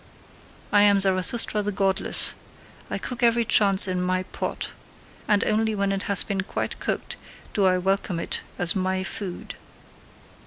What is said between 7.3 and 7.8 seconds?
do I